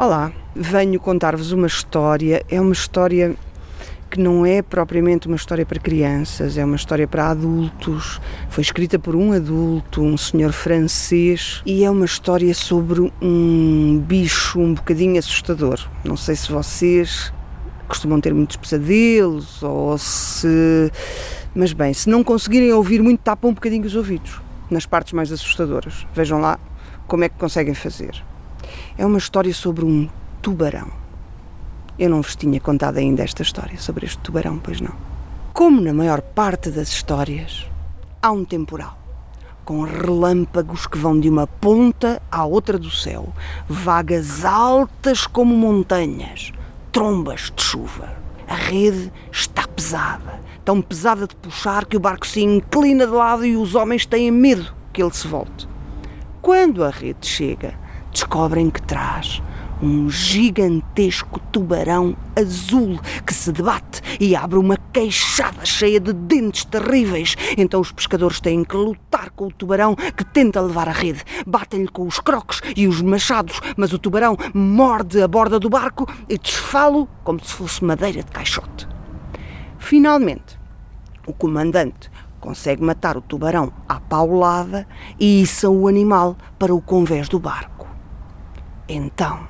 [0.00, 2.44] Olá, venho contar-vos uma história.
[2.48, 3.34] É uma história
[4.08, 8.20] que não é propriamente uma história para crianças, é uma história para adultos.
[8.48, 14.60] Foi escrita por um adulto, um senhor francês, e é uma história sobre um bicho
[14.60, 15.84] um bocadinho assustador.
[16.04, 17.32] Não sei se vocês
[17.88, 20.92] costumam ter muitos pesadelos ou se.
[21.56, 24.40] Mas bem, se não conseguirem ouvir muito, tapam um bocadinho os ouvidos
[24.70, 26.06] nas partes mais assustadoras.
[26.14, 26.56] Vejam lá
[27.08, 28.22] como é que conseguem fazer.
[28.98, 30.08] É uma história sobre um
[30.42, 30.88] tubarão.
[31.96, 34.92] Eu não vos tinha contado ainda esta história sobre este tubarão, pois não.
[35.54, 37.64] Como na maior parte das histórias,
[38.20, 38.98] há um temporal,
[39.64, 43.32] com relâmpagos que vão de uma ponta à outra do céu,
[43.68, 46.50] vagas altas como montanhas,
[46.90, 48.12] trombas de chuva.
[48.48, 53.46] A rede está pesada, tão pesada de puxar que o barco se inclina de lado
[53.46, 55.68] e os homens têm medo que ele se volte.
[56.42, 57.74] Quando a rede chega,
[58.18, 59.40] descobrem que traz
[59.80, 67.36] um gigantesco tubarão azul que se debate e abre uma queixada cheia de dentes terríveis.
[67.56, 71.22] Então os pescadores têm que lutar com o tubarão que tenta levar a rede.
[71.46, 76.04] Batem-lhe com os croques e os machados, mas o tubarão morde a borda do barco
[76.28, 78.88] e desfalo como se fosse madeira de caixote.
[79.78, 80.58] Finalmente,
[81.24, 82.10] o comandante
[82.40, 84.88] consegue matar o tubarão à paulada
[85.20, 87.77] e issa o animal para o convés do barco.
[88.90, 89.46] Então,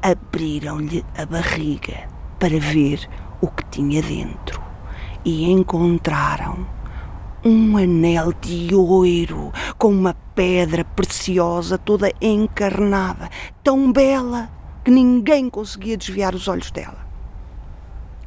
[0.00, 3.06] abriram-lhe a barriga para ver
[3.38, 4.62] o que tinha dentro
[5.26, 6.66] e encontraram
[7.44, 13.28] um anel de ouro com uma pedra preciosa toda encarnada,
[13.62, 14.50] tão bela
[14.82, 17.06] que ninguém conseguia desviar os olhos dela.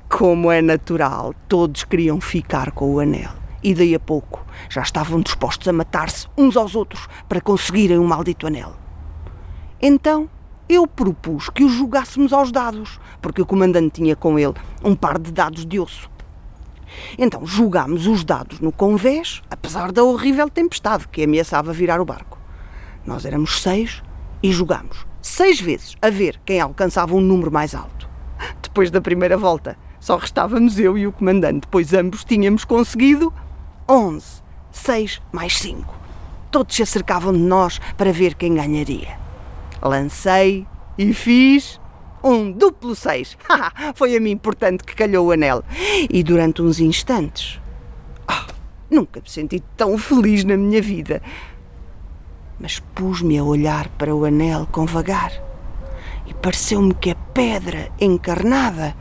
[0.08, 3.32] Como é natural, todos queriam ficar com o anel
[3.64, 8.04] e daí a pouco já estavam dispostos a matar-se uns aos outros para conseguirem o
[8.04, 8.79] maldito anel.
[9.82, 10.30] Então
[10.68, 14.54] eu propus que o jogássemos aos dados, porque o comandante tinha com ele
[14.84, 16.10] um par de dados de osso.
[17.18, 22.38] Então jogámos os dados no convés, apesar da horrível tempestade que ameaçava virar o barco.
[23.06, 24.04] Nós éramos seis
[24.44, 28.10] e jogámos seis vezes a ver quem alcançava um número mais alto.
[28.62, 33.34] Depois da primeira volta, só restávamos eu e o comandante, pois ambos tínhamos conseguido
[33.88, 34.42] onze.
[34.72, 35.94] Seis mais cinco.
[36.52, 39.29] Todos se acercavam de nós para ver quem ganharia.
[39.82, 40.66] Lancei
[40.98, 41.80] e fiz
[42.24, 43.38] um duplo seis.
[43.96, 45.64] Foi a mim, portanto, que calhou o anel.
[46.10, 47.60] E durante uns instantes,
[48.30, 48.54] oh,
[48.90, 51.22] nunca me senti tão feliz na minha vida.
[52.60, 55.32] Mas pus-me a olhar para o anel com vagar
[56.30, 58.96] e pareceu-me que a pedra encarnada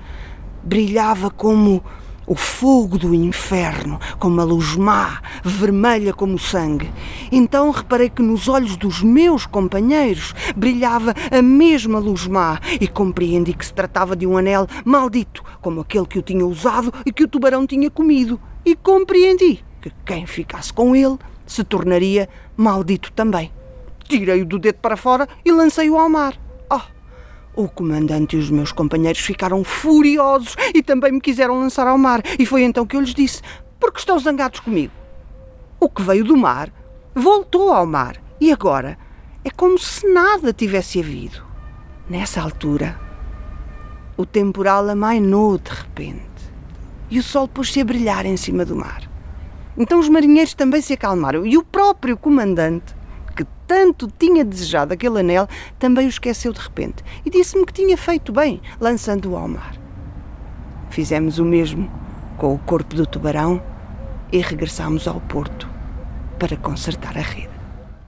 [0.63, 1.85] brilhava como
[2.27, 6.91] o fogo do inferno, com uma luz má, vermelha como sangue.
[7.31, 13.53] Então reparei que nos olhos dos meus companheiros brilhava a mesma luz má e compreendi
[13.53, 17.25] que se tratava de um anel maldito, como aquele que eu tinha usado e que
[17.25, 18.41] o tubarão tinha comido.
[18.65, 23.51] E compreendi que quem ficasse com ele se tornaria maldito também.
[24.05, 26.39] Tirei-o do dedo para fora e lancei-o ao mar.
[27.59, 32.23] O comandante e os meus companheiros ficaram furiosos e também me quiseram lançar ao mar.
[32.39, 33.43] E foi então que eu lhes disse:
[33.81, 34.93] Por que estão zangados comigo?
[35.81, 36.73] O que veio do mar
[37.19, 38.97] voltou ao mar e agora
[39.45, 41.43] é como se nada tivesse havido.
[42.09, 42.99] Nessa altura,
[44.17, 46.23] o temporal amainou de repente
[47.11, 49.09] e o sol pôs-se a brilhar em cima do mar.
[49.77, 52.99] Então os marinheiros também se acalmaram e o próprio comandante
[53.69, 55.47] tanto tinha desejado aquele anel,
[55.79, 59.77] também o esqueceu de repente e disse-me que tinha feito bem, lançando-o ao mar.
[60.89, 61.89] Fizemos o mesmo
[62.39, 63.63] com o corpo do tubarão
[64.33, 65.69] e regressámos ao porto
[66.39, 67.51] para consertar a rede.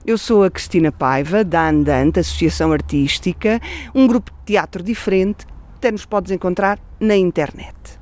[0.05, 3.59] Eu sou a Cristina Paiva, da Andante, Associação Artística,
[3.93, 8.00] um grupo de teatro diferente, até nos podes encontrar na internet.